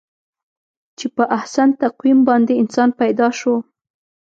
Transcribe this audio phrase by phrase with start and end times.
[0.97, 3.55] چې په احسن تقویم باندې انسان پیدا شو.